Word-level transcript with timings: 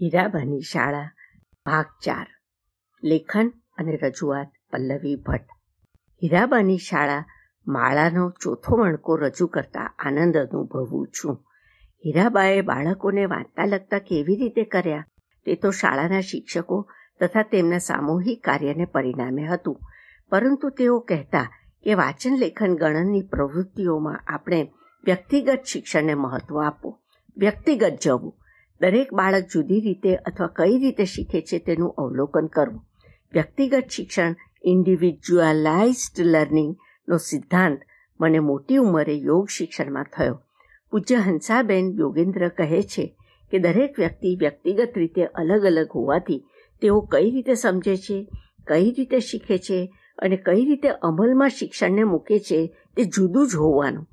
હીરાબાની 0.00 0.60
શાળા. 0.60 1.10
ભાગ 1.66 1.84
ચાર 2.04 2.26
લેખન 3.04 3.52
અને 3.78 3.96
રજૂઆત. 3.96 4.50
પલ્લવી 4.72 5.16
ભટ્ટ. 5.16 5.48
હીરાબાની 6.22 6.78
શાળા. 6.78 7.24
માળાનો 7.66 8.30
ચોથો 8.30 8.76
મણકો 8.76 9.16
રજૂ 9.16 9.46
કરતા 9.46 9.94
આનંદ 9.98 10.36
અનુભવું 10.36 11.08
છું. 11.08 11.44
હીરાબાએ 12.06 12.60
બાળકોને 12.60 13.26
વાંચતા 13.26 13.64
લખતા 13.64 13.98
કેવી 13.98 14.36
રીતે 14.36 14.64
કર્યા? 14.64 15.06
તે 15.46 15.54
તો 15.54 15.70
શાળાના 15.70 16.20
શિક્ષકો 16.20 16.90
તથા 17.20 17.42
તેમના 17.42 17.78
સામૂહિક 17.78 18.44
કાર્યને 18.44 18.84
પરિણામે 18.84 19.46
હતું. 19.46 19.80
પરંતુ 20.28 20.68
તેઓ 20.68 20.98
કહેતા 20.98 21.48
કે 21.84 21.94
વાંચન 21.94 22.36
લેખન 22.38 22.76
ગણનની 22.76 23.22
પ્રવૃત્તિઓમાં 23.22 24.20
આપણે 24.26 24.72
વ્યક્તિગત 25.04 25.62
શિક્ષણને 25.64 26.14
મહત્વ 26.14 26.62
આપવું 26.62 27.00
વ્યક્તિગત 27.36 27.98
જવું. 28.02 28.36
દરેક 28.80 29.14
બાળક 29.14 29.46
જુદી 29.52 29.80
રીતે 29.80 30.16
અથવા 30.16 30.46
કઈ 30.46 30.78
રીતે 30.78 31.04
શીખે 31.04 31.40
છે 31.40 31.58
તેનું 31.58 31.94
અવલોકન 31.98 32.46
કરવું. 32.46 32.84
વ્યક્તિગત 33.32 33.88
શિક્ષણ 33.90 34.34
ઇન્ડિવિજ્યુઅલાઇઝડ 34.64 36.18
લર્નિંગનો 36.18 37.16
સિદ્ધાંત 37.16 37.80
મને 38.20 38.38
મોટી 38.38 38.76
ઉંમરે 38.76 39.14
યોગ 39.14 39.48
શિક્ષણમાં 39.48 40.04
થયો. 40.04 40.42
પૂજ્ય 40.90 41.16
હંસાબેન 41.16 41.92
યોગેન્દ્ર 41.98 42.48
કહે 42.48 42.82
છે 42.82 43.16
કે 43.50 43.58
દરેક 43.58 43.98
વ્યક્તિ 43.98 44.36
વ્યક્તિગત 44.36 44.92
રીતે 44.96 45.24
અલગ 45.24 45.64
અલગ 45.64 45.88
હોવાથી 45.94 46.44
તેઓ 46.82 47.00
કઈ 47.00 47.30
રીતે 47.30 47.54
સમજે 47.54 47.96
છે, 47.96 48.28
કઈ 48.66 48.90
રીતે 48.90 49.20
શીખે 49.20 49.58
છે 49.58 49.92
અને 50.18 50.36
કઈ 50.36 50.64
રીતે 50.64 50.88
અમલમાં 50.88 51.48
શિક્ષણને 51.48 52.04
મૂકે 52.04 52.38
છે 52.38 52.66
તે 52.96 53.04
જુદું 53.04 53.48
જ 53.48 53.56
હોવાનું. 53.56 54.06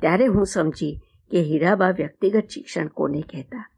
ત્યારે 0.00 0.26
હું 0.26 0.46
સમજી 0.46 1.00
કે 1.30 1.42
હીરાબા 1.42 1.90
વ્યક્તિગત 1.90 2.48
શિક્ષણ 2.48 2.86
કોને 2.86 3.20
કહેતા? 3.20 3.71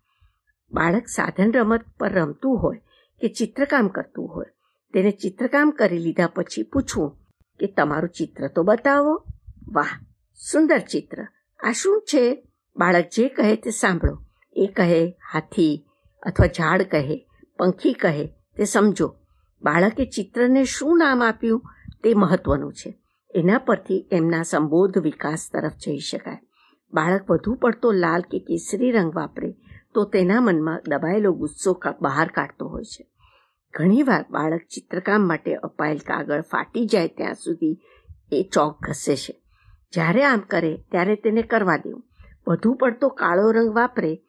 બાળક 0.73 1.09
સાધન 1.09 1.53
રમત 1.53 1.85
પર 2.01 2.13
રમતું 2.13 2.59
હોય 2.59 2.81
કે 3.21 3.29
ચિત્રકામ 3.29 3.89
કરતું 3.89 4.29
હોય, 4.29 4.47
તેને 4.93 5.11
ચિત્રકામ 5.11 5.71
કરી 5.71 5.99
લીધા 5.99 6.27
પછી 6.27 6.63
પૂછવું 6.63 7.19
કે 7.61 7.67
તમારું 7.67 8.09
ચિત્ર 8.09 8.49
તો 8.49 8.63
બતાવો. 8.63 9.25
વાહ, 9.73 10.01
સુંદર 10.53 10.79
ચિત્ર. 10.79 11.27
આ 11.61 11.73
શું 11.73 12.03
છે? 12.03 12.47
બાળક 12.77 13.09
જે 13.09 13.29
કહે 13.29 13.57
તે 13.57 13.71
સાંભળો. 13.71 14.25
એ 14.57 14.67
કહે 14.67 15.17
હાથી 15.33 15.85
અથવા 16.23 16.47
ઝાડ 16.47 16.83
કહે, 16.83 17.27
પંખી 17.59 17.93
કહે, 17.93 18.27
તે 18.27 18.65
સમજો. 18.65 19.17
બાળકે 19.63 20.05
ચિત્રને 20.05 20.65
શું 20.65 20.99
નામ 20.99 21.23
આપ્યું 21.23 21.63
તે 22.05 22.15
મહત્વનું 22.15 22.73
છે. 22.73 22.99
એના 23.35 23.59
પરથી 23.59 24.09
એમના 24.13 24.43
સંબોધ 24.43 24.99
વિકાસ 24.99 25.51
તરફ 25.53 25.73
જઈ 25.73 25.99
શકાય. 25.99 26.39
બાળક 26.93 27.31
વધુ 27.31 27.55
પડતો 27.55 27.93
લાલ 27.93 28.21
કે 28.21 28.39
કેસરી 28.39 28.91
રંગ 28.91 29.15
વાપરે 29.15 29.57
તો 29.95 30.05
તેના 30.05 30.41
મનમાં 30.41 30.83
દબાયેલો 30.89 31.33
ગુસ્સો 31.33 31.81
બહાર 32.01 32.29
કાઢતો 32.29 32.69
હોય 32.69 32.85
છે. 32.85 33.07
ઘણીવાર 33.75 34.27
બાળક 34.31 34.61
ચિત્રકામ 34.75 35.29
માટે 35.29 35.55
અપાયેલ 35.55 35.99
કાગળ 35.99 36.41
ફાટી 36.41 36.87
જાય 36.87 37.09
ત્યાં 37.09 37.35
સુધી 37.35 37.81
એ 38.33 38.51
ચોક 38.53 38.85
ઘસે 38.85 39.17
છે. 39.17 39.43
જ્યારે 39.93 40.25
આમ 40.25 40.39
કરે 40.39 40.77
ત્યારે 40.91 41.17
તેને 41.17 41.43
કરવા 41.43 41.77
દેવું. 41.77 42.05
વધુ 42.49 42.75
પડતો 42.75 43.09
કાળો 43.09 43.51
રંગ 43.51 43.75
વાપરે 43.75 44.23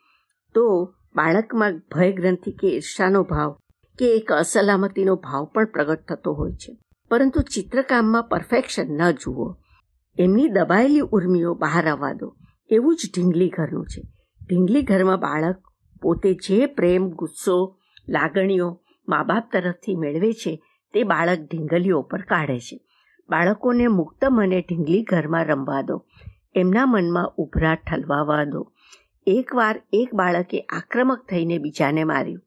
તો 0.53 0.95
બાળકમાં 1.15 1.77
ભય 1.77 2.11
ગ્રંથિ 2.11 2.51
કે 2.51 2.67
ઈર્ષાનો 2.67 3.23
ભાવ 3.23 3.57
કે 3.99 4.17
એક 4.17 4.31
અસલામતીનો 4.31 5.15
ભાવ 5.15 5.45
પણ 5.45 5.65
પ્રગટ 5.65 5.99
થતો 6.07 6.33
હોય 6.33 6.51
છે. 6.51 6.77
પરંતુ 7.11 7.41
ચિત્રકામમાં 7.41 8.23
પરફેક્શન 8.23 8.85
ન 8.87 9.11
જુઓ. 9.11 9.55
એમની 10.19 10.47
દબાયેલી 10.47 10.99
ઉર્મિઓ 10.99 11.53
બહાર 11.53 11.87
આવવા 11.87 12.13
દો. 12.13 12.35
એવું 12.69 12.95
જ 12.95 13.11
ઢીંગલી 13.15 13.49
ઘરનું 13.49 13.85
છે. 13.85 14.14
ઢીંગલી 14.49 14.81
ઘરમાં 14.81 15.17
બાળક 15.17 15.61
પોતે 16.01 16.33
જે 16.33 16.65
પ્રેમ, 16.65 17.09
ગુસ્સો, 17.09 17.77
લાગણીઓ 18.09 18.81
મા 19.07 19.23
બાપ 19.23 19.51
તરફથી 19.51 19.95
મેળવે 19.95 20.33
છે, 20.33 20.61
તે 20.93 21.03
બાળક 21.03 21.39
ઢીંગલીઓ 21.51 22.01
પર 22.01 22.21
કાઢે 22.21 22.59
છે. 22.59 22.79
બાળકોને 23.29 23.87
મુક્ત 23.87 24.25
મને 24.31 24.61
ઢીંગલી 24.61 25.03
ઘરમાં 25.03 25.45
રમવા 25.45 25.81
દો. 25.81 26.05
એમના 26.55 26.85
મનમાં 26.85 27.33
ઉભરાટ 27.37 27.81
ઠલવાવા 27.91 28.43
દો. 28.43 28.71
એકવાર 29.27 29.81
એક 29.93 30.13
બાળકે 30.13 30.59
આક્રમક 30.59 31.25
થઈને 31.29 31.57
બીજાને 31.57 32.03
માર્યું. 32.03 32.41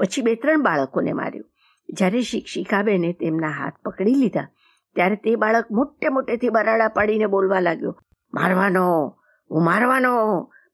પછી 0.00 0.22
બે 0.22 0.34
ત્રણ 0.34 0.62
બાળકોને 0.62 1.12
માર્યું. 1.12 1.46
જ્યારે 1.88 2.22
શિક્ષિકાબેને 2.22 3.12
તેમના 3.12 3.48
હાથ 3.48 3.72
પકડી 3.84 4.14
લીધા, 4.14 4.48
ત્યારે 4.94 5.16
તે 5.16 5.36
બાળક 5.36 5.66
મોટે 5.70 6.08
મોટેથી 6.08 6.48
બરાડા 6.48 6.88
પાડીને 6.88 7.26
બોલવા 7.26 7.60
લાગ્યો, 7.60 7.98
મારવાનો, 8.34 9.16
હું 9.50 9.64
મારવાનો 9.64 10.12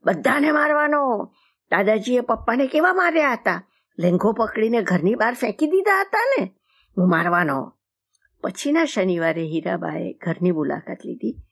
બધાને 0.06 0.52
મારવાનો. 0.52 1.32
દાદાજીએ 1.70 2.20
પપ્પાને 2.20 2.66
કેવા 2.66 2.92
માર્યા 2.92 3.32
હતા? 3.32 3.68
લેંઘો 3.98 4.32
પકડીને 4.32 4.82
ઘરની 4.82 5.14
બહાર 5.14 5.34
ફેંકી 5.34 5.66
દીધા 5.66 6.00
હતા 6.00 6.34
ને? 6.38 6.54
હું 6.96 7.10
મારવાનો. 7.10 7.72
પછીના 8.42 8.84
શનિવારે 8.84 9.42
હીરાબાએ 9.42 10.12
ઘરની 10.12 10.50
મુલાકાત 10.50 10.98
લીધી. 11.04 11.42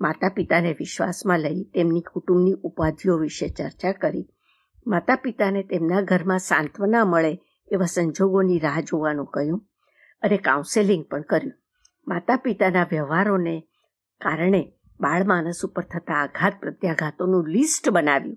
માતા 0.00 0.28
પિતાને 0.28 0.76
વિશ્વાસમાં 0.78 1.40
લઈ 1.40 1.64
તેમની 1.64 2.00
કુટુંબની 2.00 2.52
ઉપાધિઓ 2.52 3.18
વિશે 3.18 3.48
ચર્ચા 3.48 3.92
કરી. 3.92 4.28
માતા 4.86 5.16
પિતાને 5.16 5.62
તેમના 5.62 6.00
ઘરમાં 6.00 6.38
સાંત્વના 6.38 7.04
મળે 7.04 7.38
એવા 7.72 7.84
સંજોગોની 7.84 8.58
રાહ 8.58 8.80
જોવાનું 8.80 9.26
કહ્યું 9.26 9.66
અને 10.22 10.36
કાઉન્સેલિંગ 10.36 11.04
પણ 11.04 11.22
કર્યું. 11.22 11.52
માતા 12.08 12.36
પિતાના 12.36 12.86
વ્યવહારોને 12.90 13.60
કારણે 14.20 14.73
બાળમાનસ 15.00 15.64
ઉપર 15.64 15.82
થતા 15.82 16.14
આઘાત 16.14 16.60
પ્રત્યાઘાતોનું 16.60 17.48
લિસ્ટ 17.48 17.88
બનાવ્યું 17.88 18.36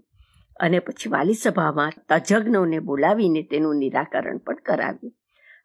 અને 0.60 0.80
પછી 0.80 1.10
વાલી 1.10 1.34
સભામાં 1.34 1.92
તજજ્ઞોને 2.10 2.80
બોલાવીને 2.80 3.42
તેનું 3.42 3.76
નિરાકરણ 3.76 4.38
પણ 4.38 4.56
કરાવ્યું. 4.56 5.14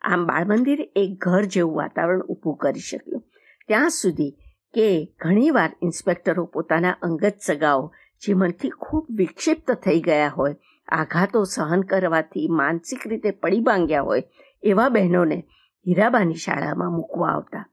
આમ 0.02 0.26
બાળ 0.26 0.44
મંદિર 0.44 0.92
એક 0.96 1.18
ઘર 1.18 1.44
જેવું 1.44 1.76
વાતાવરણ 1.76 2.20
ઊભું 2.20 2.56
કરી 2.56 2.80
શક્યું. 2.80 3.24
ત્યાં 3.68 3.90
સુધી 3.90 4.36
કે 4.74 5.14
ઘણીવાર 5.20 5.76
ઇન્સ્પેક્ટરો 5.82 6.44
પોતાના 6.44 6.90
અંગત 6.90 7.34
સગાઓ 7.46 7.92
જે 8.26 8.34
મનથી 8.34 8.68
ખૂબ 8.68 9.06
વિક્ષિપ્ત 9.10 9.72
થઈ 9.72 10.00
ગયા 10.00 10.28
હોય, 10.28 10.56
આઘાતો 10.88 11.44
સહન 11.44 11.80
કરવાથી 11.80 12.48
માનસિક 12.50 12.98
રીતે 13.06 13.30
પડી 13.30 13.60
ભાંગ્યા 13.60 14.02
હોય, 14.02 14.22
એવા 14.62 14.88
બહેનોને 14.88 15.44
હીરાબાની 15.86 16.34
શાળામાં 16.34 16.92
મૂકવા 16.92 17.28
આવતા. 17.28 17.66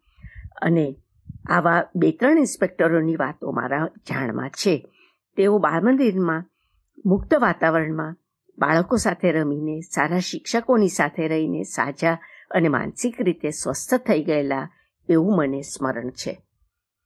અને 0.61 0.95
આવા 1.49 1.83
બે 1.95 2.11
ત્રણ 2.11 2.37
ઇન્સ્પેક્ટરોની 2.37 3.15
વાતો 3.15 3.51
મારા 3.51 3.85
જાણમાં 4.09 4.49
છે. 4.49 4.75
તેઓ 5.37 5.59
બાળ 5.59 5.81
મંદિરમાં 5.83 6.45
મુક્ત 7.05 7.35
વાતાવરણમાં, 7.35 8.15
બાળકો 8.57 8.95
સાથે 8.95 9.31
રમીને, 9.31 9.81
સારા 9.81 10.19
શિક્ષકોની 10.19 10.89
સાથે 10.89 11.27
રહીને 11.27 11.63
સાજા 11.63 12.17
અને 12.51 12.67
માનસિક 12.67 13.21
રીતે 13.21 13.49
સ્વસ્થ 13.49 13.93
થઈ 13.95 14.23
ગયેલા 14.23 14.69
એવું 15.09 15.35
મને 15.35 15.61
સ્મરણ 15.61 16.09
છે. 16.09 16.41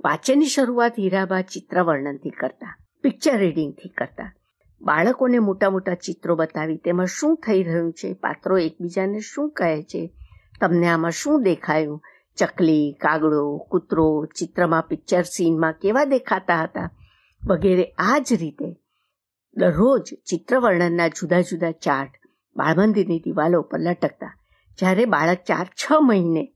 વાંચનની 0.04 0.46
શરૂઆત 0.46 0.94
હીરાબા 1.00 1.42
ચિત્ર 1.42 1.84
વર્ણનથી 1.84 2.30
કરતા, 2.30 2.78
પિક્ચર 3.02 3.38
રીડિંગથી 3.38 3.90
કરતા. 3.90 4.34
બાળકોને 4.82 5.40
મોટા 5.40 5.70
મોટા 5.70 5.96
ચિત્રો 5.96 6.36
બતાવી 6.36 6.78
તેમાં 6.78 7.06
શું 7.06 7.36
થઈ 7.36 7.64
રહ્યું 7.64 7.94
છે, 7.94 8.14
પાત્રો 8.14 8.58
એકબીજાને 8.58 9.20
શું 9.20 9.52
કહે 9.52 9.84
છે, 9.84 10.14
તમને 10.60 10.88
આમાં 10.88 11.12
શું 11.12 11.44
દેખાયું 11.44 12.02
ચકલી, 12.38 12.98
કાગડો, 13.02 13.58
કૂતરો, 13.58 14.26
ચિત્રમાં 14.26 14.84
પિક્ચર 14.84 15.22
સીનમાં 15.22 15.74
કેવા 15.74 16.04
દેખાતા 16.04 16.64
હતા? 16.64 16.92
વગેરે 17.46 17.84
આ 17.84 18.18
જ 18.20 18.34
રીતે 18.34 18.80
દરરોજ 19.58 20.14
ચિત્ર 20.30 20.60
વર્ણનના 20.60 21.08
જુદા 21.08 21.42
જુદા 21.42 21.72
ચાર્ટ 21.72 22.12
બાળમંદિરની 22.56 23.20
દિવાલો 23.20 23.62
પર 23.62 23.80
લટકતા. 23.80 24.40
જ્યારે 24.78 25.06
બાળક 25.06 25.38
ચાર 25.38 25.66
છ 25.66 25.92
મહિને 26.02 26.54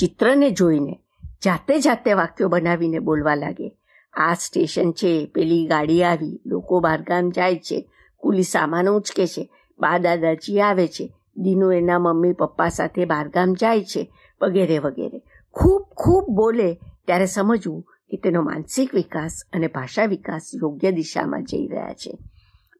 ચિત્રને 0.00 0.50
જોઈને 0.50 1.00
જાતે 1.44 1.78
જાતે 1.78 2.12
વાક્યો 2.12 2.48
બનાવીને 2.48 2.98
બોલવા 2.98 3.34
લાગે. 3.34 3.76
આ 4.12 4.34
સ્ટેશન 4.34 4.92
છે, 4.92 5.26
પેલી 5.34 5.66
ગાડી 5.66 6.04
આવી, 6.04 6.40
લોકો 6.46 6.80
બહારગામ 6.80 7.30
જાય 7.30 7.56
છે, 7.56 7.90
કુલી 8.16 8.42
સામાન 8.42 8.88
ઉંચકે 8.88 9.26
છે, 9.26 9.50
બા 9.78 9.98
દાદાજી 9.98 10.60
આવે 10.60 10.88
છે 10.88 11.12
દીનો 11.36 11.72
એના 11.72 11.98
મમ્મી 11.98 12.32
પપ્પા 12.32 12.68
સાથે 12.68 13.04
બહારગામ 13.04 13.52
જાય 13.52 13.84
છે, 13.84 14.12
વગેરે 14.42 14.78
વગેરે. 14.78 15.22
ખૂબ 15.52 15.82
ખૂબ 15.96 16.26
બોલે 16.28 16.74
ત્યારે 17.06 17.26
સમજવું 17.26 17.82
કે 18.10 18.16
તેનો 18.16 18.42
માનસિક 18.42 18.94
વિકાસ 18.94 19.42
અને 19.52 19.66
ભાષા 19.66 20.04
વિકાસ 20.04 20.50
યોગ્ય 20.54 20.90
દિશામાં 20.90 21.44
જઈ 21.44 21.66
રહ્યા 21.66 21.92
છે. 21.92 22.18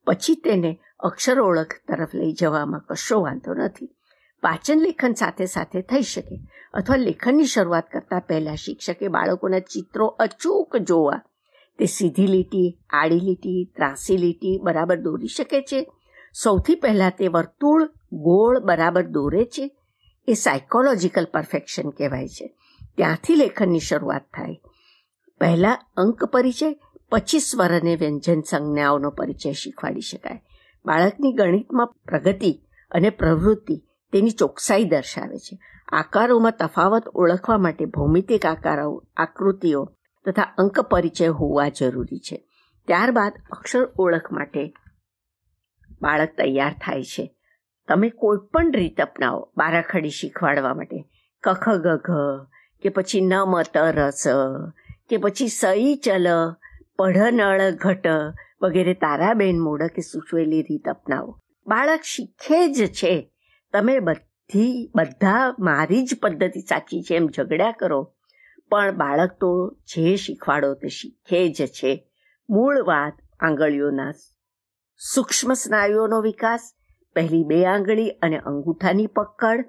પછી 0.06 0.34
તેને 0.34 0.80
અક્ષર 1.00 1.40
ઓળખ 1.40 1.72
તરફ 1.88 2.14
લઈ 2.14 2.32
જવામાં 2.32 2.80
કશો 2.88 3.20
વાંધો 3.20 3.54
નથી. 3.54 3.86
વાચન 4.42 4.78
લેખન 4.78 5.12
સાથે 5.12 5.46
સાથે 5.46 5.82
થઈ 5.82 6.02
શકે 6.02 6.40
અથવા 6.74 6.96
લેખનની 6.96 7.44
શરૂઆત 7.44 7.84
કરતા 7.92 8.18
પહેલા 8.18 8.54
શિક્ષકે 8.54 9.08
બાળકોના 9.08 9.58
ચિત્રો 9.58 10.06
અચૂક 10.06 10.76
જોવા. 10.76 11.22
તે 11.78 11.86
સીધી 11.86 12.26
લીટી, 12.26 12.78
આડી 12.90 13.20
લીટી, 13.20 13.72
ત્રાસી 13.76 14.16
લીટી 14.16 14.60
બરાબર 14.62 14.96
દોરી 14.96 15.26
શકે 15.26 15.62
છે. 15.62 15.92
સૌથી 16.32 16.74
પહેલાં 16.74 17.12
તે 17.18 17.28
વર્તુળ, 17.28 17.90
ગોળ 18.12 18.58
બરાબર 18.58 19.02
દોરે 19.02 19.44
છે. 19.44 19.76
એ 20.28 20.32
સાયકોલોજીકલ 20.32 21.24
પરફેક્શન 21.24 21.90
કહેવાય 21.90 22.28
છે. 22.28 22.54
ત્યાંથી 22.96 23.34
લેખનની 23.34 23.80
શરૂઆત 23.80 24.22
થાય. 24.22 24.60
પહેલાં 25.40 25.78
અંક 25.96 26.24
પરિચય, 26.24 26.80
પછી 27.10 27.38
સ્વર 27.38 27.80
અને 27.80 27.96
વ્યંજન 27.96 28.40
સંજ્ઞાઓનો 28.40 29.10
પરિચય 29.10 29.52
શીખવાડી 29.52 30.00
શકાય. 30.00 30.42
બાળકની 30.86 31.32
ગણિતમાં 31.32 31.86
પ્રગતિ 31.86 32.62
અને 32.90 33.10
પ્રવૃત્તિ 33.10 33.82
તેની 34.12 34.30
ચોકસાઈ 34.30 34.84
દર્શાવે 34.84 35.38
છે. 35.38 35.58
આકારોમાં 35.88 36.52
તફાવત 36.52 37.08
ઓળખવા 37.08 37.58
માટે 37.58 37.84
ભૌમિતિક 37.84 38.46
આકારો, 38.46 39.04
આકૃતિઓ 39.16 39.96
તથા 40.26 40.42
અંક 40.42 40.80
પરિચય 40.80 41.26
હોવા 41.26 41.68
જરૂરી 41.68 42.18
છે. 42.18 42.46
ત્યારબાદ 42.86 43.32
અક્ષર 43.50 43.84
ઓળખ 43.98 44.32
માટે 44.32 44.74
બાળક 46.02 46.28
તૈયાર 46.36 46.72
થાય 46.72 47.02
છે. 47.02 47.34
તમે 47.88 48.08
કોઈ 48.08 48.38
પણ 48.52 48.72
રીત 48.72 49.00
અપનાવો 49.00 49.52
બારાખડી 49.56 50.10
શીખવાડવા 50.10 50.74
માટે. 50.74 51.04
કખ 51.42 51.68
ગઘ 51.68 52.10
કે 52.82 52.88
પછી 52.88 53.20
ન 53.20 53.32
મત 53.34 53.76
રસ 53.76 54.24
કે 55.08 55.16
પછી 55.16 55.48
સઈ 55.48 55.96
ચલ 55.96 56.26
પઢ 56.98 57.16
નળ 57.16 57.70
ઘટ 57.70 58.06
વગેરે 58.62 58.94
તારાબેન 58.94 59.60
મોડકે 59.60 60.00
સૂચવેલી 60.00 60.62
રીત 60.62 60.88
અપનાવો. 60.88 61.40
બાળક 61.66 62.00
શીખે 62.02 62.72
જ 62.72 62.86
છે. 62.86 63.32
તમે 63.72 63.98
બધી, 63.98 64.90
બધા 64.94 65.54
મારી 65.58 66.06
જ 66.06 66.18
પદ્ધતિ 66.22 66.60
સાચી 66.60 67.02
છે 67.02 67.16
એમ 67.16 67.28
ઝઘડ્યા 67.36 67.72
કરો. 67.72 68.14
પણ 68.70 68.96
બાળક 68.96 69.30
તો 69.40 69.76
જે 69.96 70.16
શીખવાડો 70.16 70.74
તે 70.74 70.88
શીખે 70.88 71.48
જ 71.48 71.66
છે. 71.66 72.08
મૂળ 72.50 72.82
વાત 72.82 73.12
આંગળીઓના 73.40 74.12
સૂક્ષ્મ 75.02 75.52
સ્નાયુઓનો 75.52 76.20
વિકાસ, 76.20 76.72
પહેલી 77.14 77.44
બે 77.44 77.64
આંગળી 77.66 78.10
અને 78.10 78.38
અંગૂઠાની 78.38 79.06
પકડ, 79.06 79.64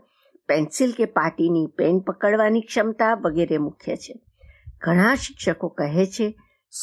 પેન્સિલ 0.47 0.91
કે 0.91 1.05
પાટીની 1.05 1.67
પેન 1.67 1.99
પકડવાની 1.99 2.61
ક્ષમતા 2.61 3.13
વગેરે 3.13 3.57
મુખ્ય 3.57 3.95
છે. 3.95 4.21
ઘણા 4.81 5.15
શિક્ષકો 5.15 5.67
કહે 5.67 6.05
છે, 6.05 6.37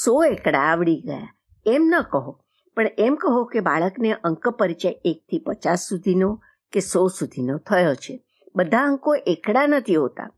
સો 0.04 0.24
એકડા 0.24 0.58
આવડી 0.58 1.00
ગયા. 1.00 1.34
એમ 1.66 1.82
ન 1.82 2.00
કહો, 2.02 2.44
પણ 2.76 2.86
એમ 2.98 3.14
કહો 3.14 3.44
કે 3.44 3.60
બાળકને 3.60 4.12
અંક 4.12 4.48
પરિચય 4.48 5.00
એકથી 5.04 5.38
પચાસ 5.38 5.88
સુધીનો 5.88 6.40
કે 6.72 6.80
સો 6.80 7.08
સુધીનો 7.08 7.58
થયો 7.58 7.94
છે. 7.94 8.24
બધા 8.56 8.78
અંકો 8.78 9.14
એકડા 9.14 9.66
નથી 9.66 9.94
હોતા. 9.94 10.30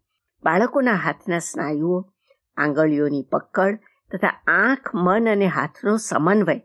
બાળકોના 0.44 0.92
હાથના 0.92 1.38
સ્નાયુઓ, 1.38 2.12
આંગળીઓની 2.56 3.22
પકડ 3.32 3.78
તથા 4.14 4.42
આંખ, 4.46 4.94
મન 4.94 5.28
અને 5.28 5.46
હાથનો 5.46 5.96
સમન્વય 5.96 6.62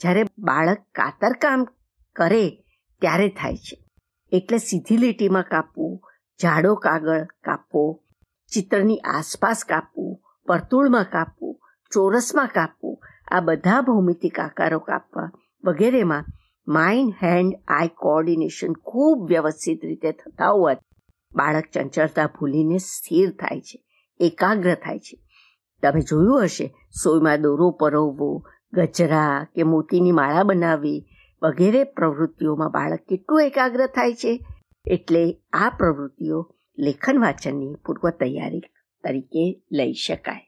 જ્યારે 0.00 0.22
બાળક 0.38 0.78
કાતરકામ 0.94 1.64
કરે 2.16 2.64
ત્યારે 3.00 3.28
થાય 3.28 3.56
છે. 3.56 3.84
એટલે 4.32 4.58
સીધી 4.58 4.96
લીટીમાં 4.96 5.42
કાપવું, 5.42 6.00
જાડો 6.42 6.74
કાગળ 6.74 7.24
કાપવો, 7.24 8.02
ચિત્રની 8.52 8.98
આસપાસ 8.98 9.64
કાપવું, 9.64 10.20
વર્તુળમાં 10.48 11.04
કાપવું, 11.04 11.60
ચોરસમાં 11.92 12.46
કાપવું, 12.46 13.00
આ 13.28 13.40
બધા 13.40 13.80
ભૌમિતિક 13.80 14.40
આકારો 14.40 14.78
કાપવા 14.78 15.30
વગેરેમાં 15.64 16.24
માઇન્ડ 16.68 17.14
હેન્ડ 17.22 17.54
આઈ 17.68 17.88
કોઓર્ડિનેશન 17.88 18.72
ખૂબ 18.72 19.28
વ્યવસ્થિત 19.28 19.84
રીતે 19.84 20.12
થતા 20.12 20.50
હોવાથી 20.50 20.86
બાળક 21.36 21.64
ચંચળતા 21.72 22.26
ભૂલીને 22.26 22.78
સ્થિર 22.78 23.30
થાય 23.30 23.60
છે, 23.60 23.84
એકાગ્ર 24.20 24.74
થાય 24.74 24.98
છે. 24.98 25.20
તમે 25.82 26.00
જોયું 26.00 26.44
હશે, 26.44 26.66
સોયમાં 27.02 27.42
દોરો 27.42 27.70
પરોવવો 27.70 28.46
ગજરા 28.72 29.46
કે 29.54 29.62
મોતીની 29.62 30.12
માળા 30.12 30.42
બનાવવી 30.42 31.06
વગેરે 31.42 31.84
પ્રવૃત્તિઓમાં 31.84 32.70
બાળક 32.70 33.00
કેટલું 33.08 33.42
એકાગ્ર 33.42 33.86
થાય 33.86 34.14
છે? 34.14 34.46
એટલે 34.86 35.32
આ 35.52 35.70
પ્રવૃત્તિઓ 35.78 36.54
લેખન 36.78 37.20
વાંચનની 37.20 37.74
પૂર્વ 37.86 38.10
તૈયારી 38.10 38.60
તરીકે 39.04 39.62
લઈ 39.72 39.92
શકાય. 39.92 40.45